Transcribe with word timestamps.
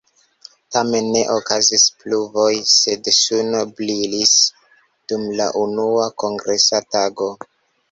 Tamen 0.75 1.05
ne 1.15 1.19
okazis 1.33 1.83
pluvoj 1.99 2.55
sed 2.77 3.11
suno 3.19 3.61
brilis 3.83 4.33
dum 5.13 5.29
la 5.43 5.49
unua 5.67 6.11
kongresa 6.27 6.85
tago. 6.99 7.33